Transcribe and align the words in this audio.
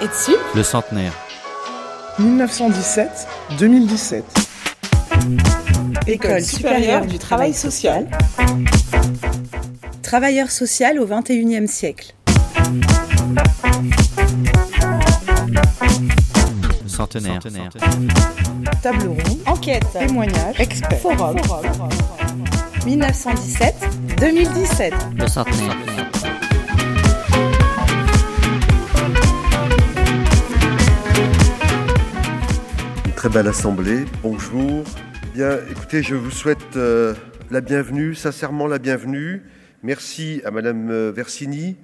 Et 0.00 0.08
dessus 0.08 0.36
Le 0.54 0.62
centenaire. 0.62 1.12
1917-2017. 2.20 4.22
École 6.06 6.42
supérieure 6.42 7.04
du 7.06 7.18
travail 7.18 7.52
social. 7.54 8.06
Travailleur 10.02 10.50
social 10.50 10.98
au 11.00 11.06
XXIe 11.06 11.66
siècle. 11.68 12.14
Centenaire. 16.86 17.40
Table 18.82 19.08
ronde. 19.08 19.38
Enquête. 19.46 19.84
Témoignage. 19.92 20.60
Expert. 20.60 21.00
Forum. 21.00 21.36
1917-2017. 22.86 24.92
Le 25.18 25.26
centenaire. 25.26 25.76
Très 33.24 33.32
belle 33.32 33.48
assemblée. 33.48 34.04
Bonjour. 34.22 34.84
Bien, 35.32 35.58
écoutez, 35.70 36.02
je 36.02 36.14
vous 36.14 36.30
souhaite 36.30 36.76
euh, 36.76 37.14
la 37.50 37.62
bienvenue, 37.62 38.14
sincèrement 38.14 38.66
la 38.66 38.78
bienvenue. 38.78 39.44
Merci 39.82 40.42
à 40.44 40.50
Madame 40.50 40.90
euh, 40.90 41.10
Versini 41.10 41.78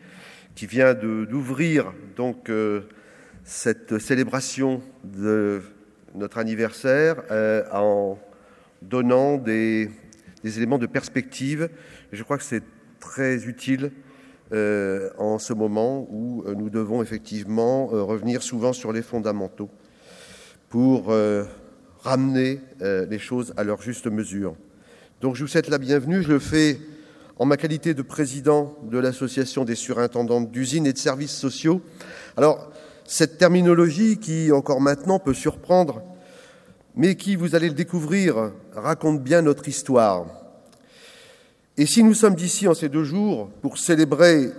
qui 0.54 0.66
vient 0.66 0.92
d'ouvrir 0.92 1.94
donc 2.14 2.50
euh, 2.50 2.82
cette 3.42 3.98
célébration 3.98 4.82
de 5.02 5.62
notre 6.14 6.36
anniversaire 6.36 7.22
en 7.72 8.18
donnant 8.82 9.38
des, 9.38 9.88
éléments 10.44 10.76
de 10.76 10.84
perspective. 10.84 11.70
Je 12.12 12.22
crois 12.22 12.36
que 12.36 12.44
c'est 12.44 12.64
très 12.98 13.46
utile 13.46 13.92
en 14.52 15.38
ce 15.38 15.54
moment 15.54 16.06
où 16.10 16.44
nous 16.54 16.68
devons 16.68 17.00
effectivement 17.00 17.86
revenir 17.86 18.42
souvent 18.42 18.74
sur 18.74 18.92
les 18.92 19.00
fondamentaux 19.00 19.70
pour 20.70 21.10
euh, 21.10 21.44
ramener 22.02 22.60
euh, 22.80 23.04
les 23.10 23.18
choses 23.18 23.52
à 23.56 23.64
leur 23.64 23.82
juste 23.82 24.06
mesure. 24.06 24.54
Donc 25.20 25.34
je 25.34 25.42
vous 25.42 25.48
souhaite 25.48 25.68
la 25.68 25.78
bienvenue. 25.78 26.22
Je 26.22 26.28
le 26.28 26.38
fais 26.38 26.78
en 27.38 27.44
ma 27.44 27.56
qualité 27.56 27.92
de 27.92 28.02
président 28.02 28.76
de 28.84 28.98
l'Association 28.98 29.64
des 29.64 29.74
surintendantes 29.74 30.50
d'usines 30.50 30.86
et 30.86 30.92
de 30.92 30.98
services 30.98 31.36
sociaux. 31.36 31.82
Alors, 32.36 32.70
cette 33.04 33.36
terminologie 33.36 34.18
qui, 34.18 34.52
encore 34.52 34.80
maintenant, 34.80 35.18
peut 35.18 35.34
surprendre, 35.34 36.02
mais 36.94 37.16
qui, 37.16 37.34
vous 37.34 37.56
allez 37.56 37.68
le 37.68 37.74
découvrir, 37.74 38.52
raconte 38.72 39.22
bien 39.22 39.42
notre 39.42 39.68
histoire. 39.68 40.26
Et 41.76 41.86
si 41.86 42.04
nous 42.04 42.14
sommes 42.14 42.36
ici 42.38 42.68
en 42.68 42.74
ces 42.74 42.88
deux 42.88 43.04
jours 43.04 43.50
pour 43.62 43.78
célébrer 43.78 44.50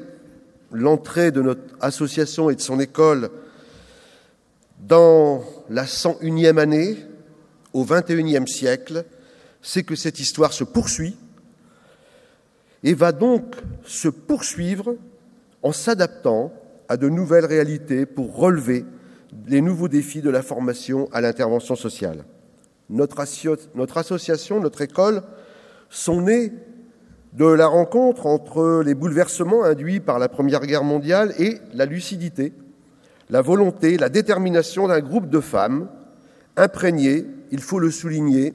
l'entrée 0.71 1.31
de 1.31 1.41
notre 1.41 1.61
association 1.79 2.49
et 2.49 2.55
de 2.55 2.61
son 2.61 2.79
école 2.81 3.29
dans 4.81 5.43
la 5.69 5.85
101e 5.85 6.57
année, 6.57 6.97
au 7.73 7.85
21e 7.85 8.47
siècle, 8.47 9.05
c'est 9.61 9.83
que 9.83 9.95
cette 9.95 10.19
histoire 10.19 10.53
se 10.53 10.63
poursuit 10.63 11.17
et 12.83 12.93
va 12.93 13.11
donc 13.11 13.55
se 13.85 14.07
poursuivre 14.07 14.95
en 15.61 15.71
s'adaptant 15.71 16.51
à 16.89 16.97
de 16.97 17.07
nouvelles 17.09 17.45
réalités 17.45 18.05
pour 18.05 18.35
relever 18.35 18.85
les 19.47 19.61
nouveaux 19.61 19.87
défis 19.87 20.21
de 20.21 20.29
la 20.29 20.41
formation 20.41 21.07
à 21.13 21.21
l'intervention 21.21 21.75
sociale. 21.75 22.25
Notre, 22.89 23.19
association, 23.19 24.59
notre 24.59 24.81
école, 24.81 25.23
sont 25.89 26.21
nées 26.21 26.51
de 27.33 27.45
la 27.45 27.67
rencontre 27.67 28.25
entre 28.25 28.81
les 28.83 28.93
bouleversements 28.93 29.63
induits 29.63 30.01
par 30.01 30.19
la 30.19 30.27
Première 30.27 30.65
Guerre 30.65 30.83
mondiale 30.83 31.33
et 31.39 31.59
la 31.73 31.85
lucidité, 31.85 32.51
la 33.31 33.41
volonté, 33.41 33.97
la 33.97 34.09
détermination 34.09 34.89
d'un 34.89 34.99
groupe 34.99 35.29
de 35.29 35.39
femmes 35.39 35.89
imprégnées, 36.57 37.25
il 37.51 37.61
faut 37.61 37.79
le 37.79 37.89
souligner, 37.89 38.53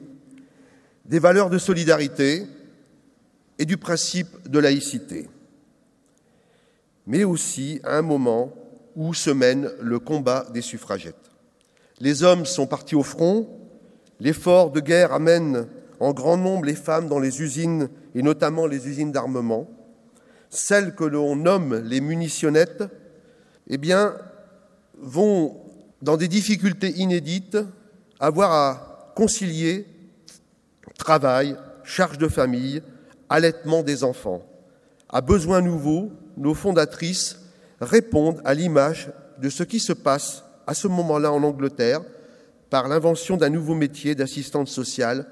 des 1.05 1.17
valeurs 1.19 1.49
de 1.49 1.57
solidarité 1.57 2.45
et 3.57 3.65
du 3.65 3.77
principe 3.77 4.47
de 4.47 4.59
laïcité, 4.59 5.29
mais 7.07 7.23
aussi 7.23 7.81
à 7.83 7.97
un 7.97 8.03
moment 8.03 8.53
où 8.95 9.15
se 9.15 9.31
mène 9.31 9.71
le 9.81 9.97
combat 9.97 10.45
des 10.53 10.61
suffragettes. 10.61 11.31
Les 11.99 12.23
hommes 12.23 12.45
sont 12.45 12.67
partis 12.67 12.95
au 12.95 13.03
front, 13.03 13.49
l'effort 14.19 14.69
de 14.69 14.79
guerre 14.79 15.11
amène 15.11 15.67
en 15.99 16.13
grand 16.13 16.37
nombre 16.37 16.65
les 16.65 16.75
femmes 16.75 17.07
dans 17.07 17.19
les 17.19 17.41
usines, 17.41 17.89
et 18.13 18.21
notamment 18.21 18.67
les 18.67 18.87
usines 18.87 19.11
d'armement, 19.11 19.67
celles 20.51 20.93
que 20.93 21.03
l'on 21.03 21.35
nomme 21.35 21.81
les 21.83 21.99
munitionnettes, 21.99 22.83
eh 23.69 23.77
bien, 23.79 24.13
vont, 24.99 25.57
dans 26.01 26.17
des 26.17 26.27
difficultés 26.27 26.91
inédites, 26.97 27.57
avoir 28.19 28.51
à 28.51 29.13
concilier 29.15 29.85
travail, 30.97 31.55
charge 31.83 32.17
de 32.17 32.27
famille, 32.27 32.81
allaitement 33.29 33.83
des 33.83 34.03
enfants. 34.03 34.43
À 35.09 35.21
besoins 35.21 35.61
nouveaux, 35.61 36.11
nos 36.35 36.53
fondatrices 36.53 37.39
répondent 37.79 38.41
à 38.43 38.53
l'image 38.53 39.11
de 39.39 39.49
ce 39.49 39.63
qui 39.63 39.79
se 39.79 39.93
passe 39.93 40.43
à 40.65 40.73
ce 40.73 40.87
moment-là 40.87 41.31
en 41.31 41.43
Angleterre 41.43 42.01
par 42.69 42.87
l'invention 42.87 43.37
d'un 43.37 43.49
nouveau 43.49 43.75
métier 43.75 44.15
d'assistante 44.15 44.67
sociale 44.67 45.27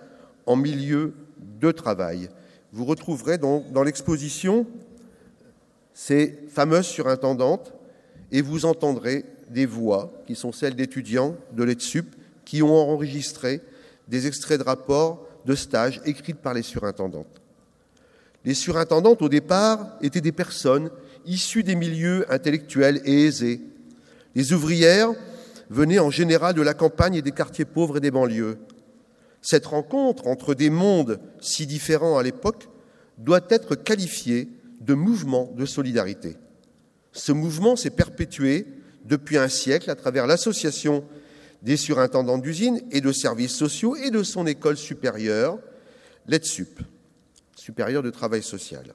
en 0.45 0.55
milieu 0.55 1.13
de 1.59 1.71
travail. 1.71 2.29
Vous 2.71 2.85
retrouverez 2.85 3.37
donc 3.37 3.71
dans 3.71 3.83
l'exposition 3.83 4.65
ces 5.93 6.39
fameuses 6.49 6.85
surintendantes 6.85 7.73
et 8.31 8.41
vous 8.41 8.65
entendrez 8.65 9.25
des 9.49 9.65
voix 9.65 10.11
qui 10.27 10.35
sont 10.35 10.51
celles 10.51 10.75
d'étudiants 10.75 11.35
de 11.53 11.63
l'ETSUP 11.63 12.15
qui 12.45 12.61
ont 12.61 12.75
enregistré 12.75 13.61
des 14.07 14.27
extraits 14.27 14.59
de 14.59 14.65
rapports 14.65 15.27
de 15.45 15.55
stages 15.55 16.01
écrits 16.05 16.33
par 16.33 16.53
les 16.53 16.61
surintendantes. 16.61 17.41
Les 18.43 18.53
surintendantes, 18.53 19.21
au 19.21 19.29
départ, 19.29 19.97
étaient 20.01 20.21
des 20.21 20.31
personnes 20.31 20.89
issues 21.25 21.63
des 21.63 21.75
milieux 21.75 22.31
intellectuels 22.31 23.01
et 23.05 23.25
aisés. 23.25 23.61
Les 24.35 24.53
ouvrières 24.53 25.13
venaient 25.69 25.99
en 25.99 26.11
général 26.11 26.53
de 26.53 26.61
la 26.61 26.75
campagne 26.75 27.15
et 27.15 27.21
des 27.23 27.31
quartiers 27.31 27.65
pauvres 27.65 27.97
et 27.97 28.01
des 28.01 28.11
banlieues. 28.11 28.57
Cette 29.41 29.65
rencontre 29.65 30.27
entre 30.27 30.53
des 30.53 30.69
mondes 30.69 31.19
si 31.39 31.65
différents 31.65 32.17
à 32.17 32.23
l'époque 32.23 32.67
doit 33.17 33.45
être 33.49 33.75
qualifiée 33.75 34.49
de 34.81 34.93
mouvement 34.93 35.51
de 35.55 35.65
solidarité. 35.65 36.37
Ce 37.11 37.31
mouvement 37.31 37.75
s'est 37.75 37.89
perpétué 37.89 38.67
depuis 39.05 39.37
un 39.37 39.47
siècle 39.47 39.89
à 39.89 39.95
travers 39.95 40.27
l'association 40.27 41.03
des 41.61 41.77
surintendants 41.77 42.37
d'usines 42.37 42.81
et 42.91 43.01
de 43.01 43.11
services 43.11 43.55
sociaux 43.55 43.95
et 43.95 44.11
de 44.11 44.23
son 44.23 44.45
école 44.45 44.77
supérieure, 44.77 45.57
l'ETSUP, 46.27 46.79
supérieure 47.55 48.03
de 48.03 48.11
travail 48.11 48.43
social. 48.43 48.93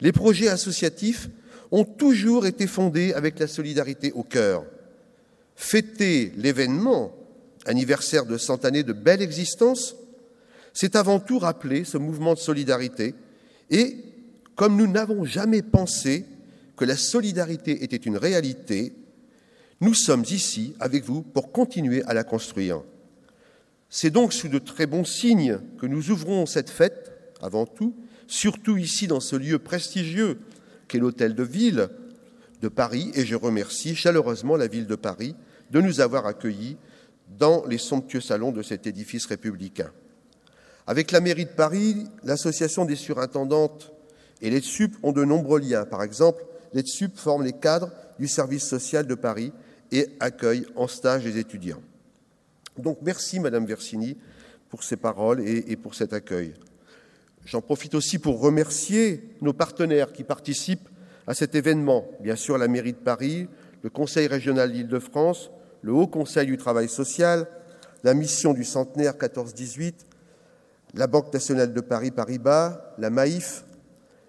Les 0.00 0.12
projets 0.12 0.48
associatifs 0.48 1.28
ont 1.70 1.84
toujours 1.84 2.46
été 2.46 2.66
fondés 2.66 3.12
avec 3.12 3.38
la 3.38 3.46
solidarité 3.46 4.12
au 4.12 4.22
cœur. 4.22 4.64
Fêter 5.54 6.32
l'événement, 6.36 7.14
anniversaire 7.66 8.26
de 8.26 8.38
100 8.38 8.64
années 8.64 8.84
de 8.84 8.92
belle 8.92 9.22
existence, 9.22 9.96
c'est 10.72 10.96
avant 10.96 11.20
tout 11.20 11.38
rappeler 11.38 11.84
ce 11.84 11.98
mouvement 11.98 12.34
de 12.34 12.38
solidarité 12.38 13.14
et, 13.70 13.96
comme 14.54 14.76
nous 14.76 14.86
n'avons 14.86 15.24
jamais 15.24 15.62
pensé 15.62 16.24
que 16.76 16.84
la 16.84 16.96
solidarité 16.96 17.82
était 17.82 17.96
une 17.96 18.16
réalité, 18.16 18.92
nous 19.80 19.94
sommes 19.94 20.24
ici 20.30 20.74
avec 20.80 21.04
vous 21.04 21.22
pour 21.22 21.52
continuer 21.52 22.02
à 22.04 22.14
la 22.14 22.24
construire. 22.24 22.82
C'est 23.90 24.10
donc 24.10 24.32
sous 24.32 24.48
de 24.48 24.58
très 24.58 24.86
bons 24.86 25.04
signes 25.04 25.60
que 25.78 25.86
nous 25.86 26.10
ouvrons 26.10 26.46
cette 26.46 26.70
fête, 26.70 27.12
avant 27.40 27.64
tout, 27.64 27.94
surtout 28.26 28.76
ici 28.76 29.06
dans 29.06 29.20
ce 29.20 29.36
lieu 29.36 29.58
prestigieux 29.58 30.38
qu'est 30.88 30.98
l'Hôtel 30.98 31.34
de 31.34 31.42
Ville 31.42 31.88
de 32.60 32.68
Paris, 32.68 33.12
et 33.14 33.24
je 33.24 33.36
remercie 33.36 33.94
chaleureusement 33.94 34.56
la 34.56 34.66
ville 34.66 34.86
de 34.86 34.96
Paris 34.96 35.36
de 35.70 35.80
nous 35.80 36.00
avoir 36.00 36.26
accueillis 36.26 36.76
dans 37.38 37.64
les 37.66 37.78
somptueux 37.78 38.20
salons 38.20 38.52
de 38.52 38.62
cet 38.62 38.86
édifice 38.86 39.26
républicain. 39.26 39.92
Avec 40.86 41.12
la 41.12 41.20
mairie 41.20 41.44
de 41.44 41.50
Paris, 41.50 42.06
l'association 42.24 42.84
des 42.84 42.96
surintendantes 42.96 43.92
et 44.40 44.50
l'ETSUP 44.50 44.96
ont 45.02 45.12
de 45.12 45.24
nombreux 45.24 45.60
liens. 45.60 45.84
Par 45.84 46.02
exemple, 46.02 46.44
l'ETSUP 46.72 47.16
forme 47.16 47.44
les 47.44 47.52
cadres 47.52 47.90
du 48.18 48.26
service 48.26 48.66
social 48.66 49.06
de 49.06 49.14
Paris 49.14 49.52
et 49.92 50.08
accueille 50.20 50.66
en 50.76 50.86
stage 50.86 51.24
les 51.24 51.38
étudiants. 51.38 51.82
Donc 52.76 52.98
merci 53.02 53.40
Madame 53.40 53.66
Versini 53.66 54.16
pour 54.68 54.82
ces 54.82 54.96
paroles 54.96 55.40
et, 55.40 55.76
pour 55.76 55.94
cet 55.94 56.12
accueil. 56.12 56.54
J'en 57.44 57.62
profite 57.62 57.94
aussi 57.94 58.18
pour 58.18 58.40
remercier 58.40 59.34
nos 59.40 59.52
partenaires 59.52 60.12
qui 60.12 60.24
participent 60.24 60.88
à 61.26 61.34
cet 61.34 61.54
événement. 61.54 62.06
Bien 62.20 62.36
sûr, 62.36 62.58
la 62.58 62.68
mairie 62.68 62.92
de 62.92 62.98
Paris, 62.98 63.48
le 63.82 63.90
Conseil 63.90 64.26
régional 64.26 64.72
d'Île-de-France, 64.72 65.50
le 65.82 65.92
Haut 65.92 66.06
Conseil 66.06 66.46
du 66.46 66.58
travail 66.58 66.88
social, 66.88 67.48
la 68.04 68.14
mission 68.14 68.52
du 68.52 68.64
centenaire 68.64 69.14
14-18, 69.14 69.94
la 70.94 71.06
Banque 71.06 71.32
nationale 71.32 71.72
de 71.72 71.80
Paris 71.80 72.10
Paribas, 72.10 72.94
la 72.98 73.10
Maïf, 73.10 73.64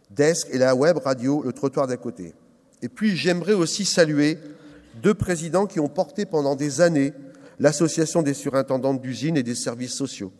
Desk 0.10 0.48
et 0.52 0.58
la 0.58 0.76
web 0.76 0.98
radio 0.98 1.44
Le 1.44 1.54
Trottoir 1.54 1.88
d'à 1.88 1.98
côté. 1.98 2.34
Et 2.82 2.90
puis 2.90 3.16
j'aimerais 3.16 3.54
aussi 3.54 3.86
saluer 3.86 4.38
deux 5.02 5.14
présidents 5.14 5.66
qui 5.66 5.80
ont 5.80 5.88
porté 5.88 6.26
pendant 6.26 6.56
des 6.56 6.82
années 6.82 7.14
l'Association 7.60 8.22
des 8.22 8.34
surintendantes 8.34 9.02
d'usines 9.02 9.38
et 9.38 9.44
des 9.44 9.56
services 9.56 9.94
sociaux, 9.94 10.32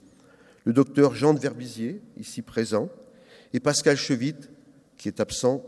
le 0.64 0.74
docteur 0.74 1.16
Jean 1.16 1.34
de 1.34 1.40
Verbizier, 1.40 2.02
ici 2.18 2.42
présent, 2.42 2.90
et 3.54 3.60
Pascal 3.60 3.98
Chevit, 3.98 4.36
qui 4.98 5.08
est 5.08 5.20
absent 5.20 5.64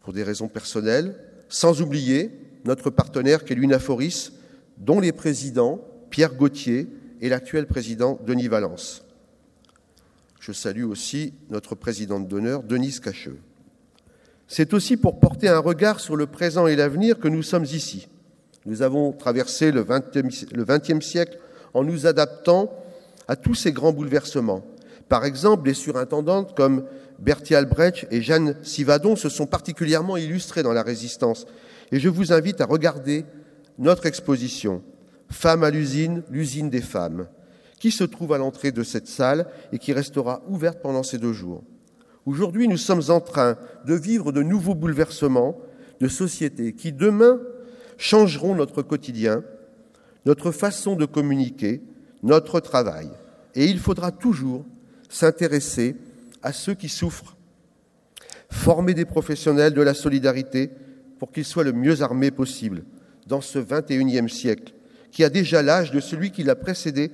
pour 0.00 0.12
des 0.12 0.22
raisons 0.22 0.48
personnelles, 0.48 1.16
sans 1.48 1.80
oublier 1.80 2.30
notre 2.64 2.90
partenaire 2.90 3.44
qu'est 3.44 3.54
l'UNAFORIS, 3.54 4.32
dont 4.78 5.00
les 5.00 5.12
présidents 5.12 5.80
Pierre 6.10 6.34
Gauthier 6.34 6.88
et 7.20 7.28
l'actuel 7.28 7.66
président 7.66 8.18
Denis 8.26 8.48
Valence. 8.48 9.04
Je 10.40 10.52
salue 10.52 10.84
aussi 10.84 11.34
notre 11.50 11.74
présidente 11.74 12.28
d'honneur, 12.28 12.62
Denise 12.62 13.00
Cacheux. 13.00 13.38
C'est 14.48 14.72
aussi 14.72 14.96
pour 14.96 15.20
porter 15.20 15.48
un 15.48 15.58
regard 15.58 16.00
sur 16.00 16.16
le 16.16 16.26
présent 16.26 16.66
et 16.66 16.74
l'avenir 16.74 17.20
que 17.20 17.28
nous 17.28 17.42
sommes 17.42 17.66
ici. 17.66 18.08
Nous 18.64 18.80
avons 18.80 19.12
traversé 19.12 19.70
le 19.70 19.84
XXe 19.84 21.04
siècle 21.06 21.38
en 21.74 21.84
nous 21.84 22.06
adaptant 22.06 22.72
à 23.28 23.36
tous 23.36 23.54
ces 23.54 23.72
grands 23.72 23.92
bouleversements. 23.92 24.64
Par 25.08 25.26
exemple, 25.26 25.64
des 25.64 25.74
surintendantes 25.74 26.56
comme 26.56 26.84
Bertie 27.18 27.54
Albrecht 27.54 28.06
et 28.10 28.22
Jeanne 28.22 28.56
Sivadon 28.62 29.16
se 29.16 29.28
sont 29.28 29.46
particulièrement 29.46 30.16
illustrées 30.16 30.62
dans 30.62 30.72
la 30.72 30.82
résistance. 30.82 31.46
Et 31.92 32.00
je 32.00 32.08
vous 32.08 32.32
invite 32.32 32.60
à 32.62 32.66
regarder 32.66 33.26
notre 33.78 34.06
exposition 34.06 34.82
Femmes 35.30 35.62
à 35.62 35.70
l'usine, 35.70 36.22
l'usine 36.30 36.70
des 36.70 36.80
femmes, 36.80 37.28
qui 37.78 37.90
se 37.90 38.04
trouve 38.04 38.32
à 38.32 38.38
l'entrée 38.38 38.72
de 38.72 38.82
cette 38.82 39.08
salle 39.08 39.46
et 39.72 39.78
qui 39.78 39.92
restera 39.92 40.42
ouverte 40.48 40.80
pendant 40.80 41.02
ces 41.02 41.18
deux 41.18 41.34
jours. 41.34 41.62
Aujourd'hui, 42.28 42.68
nous 42.68 42.76
sommes 42.76 43.04
en 43.08 43.22
train 43.22 43.56
de 43.86 43.94
vivre 43.94 44.32
de 44.32 44.42
nouveaux 44.42 44.74
bouleversements 44.74 45.58
de 45.98 46.08
société 46.08 46.74
qui, 46.74 46.92
demain, 46.92 47.40
changeront 47.96 48.54
notre 48.54 48.82
quotidien, 48.82 49.42
notre 50.26 50.50
façon 50.50 50.94
de 50.94 51.06
communiquer, 51.06 51.80
notre 52.22 52.60
travail. 52.60 53.08
Et 53.54 53.64
il 53.64 53.78
faudra 53.78 54.12
toujours 54.12 54.66
s'intéresser 55.08 55.96
à 56.42 56.52
ceux 56.52 56.74
qui 56.74 56.90
souffrent, 56.90 57.34
former 58.50 58.92
des 58.92 59.06
professionnels 59.06 59.72
de 59.72 59.80
la 59.80 59.94
solidarité 59.94 60.68
pour 61.18 61.32
qu'ils 61.32 61.46
soient 61.46 61.64
le 61.64 61.72
mieux 61.72 62.02
armés 62.02 62.30
possible 62.30 62.84
dans 63.26 63.40
ce 63.40 63.58
21e 63.58 64.28
siècle, 64.28 64.74
qui 65.12 65.24
a 65.24 65.30
déjà 65.30 65.62
l'âge 65.62 65.92
de 65.92 66.00
celui 66.00 66.30
qui 66.30 66.42
l'a 66.42 66.56
précédé 66.56 67.10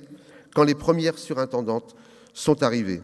quand 0.53 0.65
les 0.65 0.75
premières 0.75 1.17
surintendantes 1.17 1.95
sont 2.33 2.63
arrivées. 2.63 3.01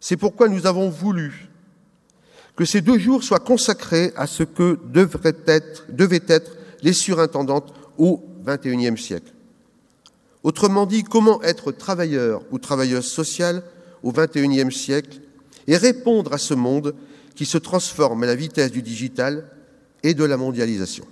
C'est 0.00 0.16
pourquoi 0.16 0.48
nous 0.48 0.66
avons 0.66 0.88
voulu 0.88 1.48
que 2.56 2.64
ces 2.64 2.80
deux 2.80 2.98
jours 2.98 3.22
soient 3.22 3.38
consacrés 3.38 4.12
à 4.16 4.26
ce 4.26 4.42
que 4.42 4.78
devraient 4.92 5.36
être, 5.46 5.86
devaient 5.90 6.24
être 6.26 6.56
les 6.82 6.92
surintendantes 6.92 7.72
au 7.98 8.24
XXIe 8.44 8.96
siècle. 8.96 9.32
Autrement 10.42 10.86
dit, 10.86 11.04
comment 11.04 11.42
être 11.42 11.72
travailleur 11.72 12.42
ou 12.50 12.58
travailleuse 12.58 13.06
sociale 13.06 13.62
au 14.02 14.12
XXIe 14.12 14.72
siècle 14.72 15.20
et 15.66 15.76
répondre 15.76 16.32
à 16.32 16.38
ce 16.38 16.54
monde 16.54 16.94
qui 17.34 17.44
se 17.44 17.58
transforme 17.58 18.22
à 18.22 18.26
la 18.26 18.34
vitesse 18.34 18.72
du 18.72 18.82
digital 18.82 19.48
et 20.02 20.14
de 20.14 20.24
la 20.24 20.36
mondialisation. 20.36 21.04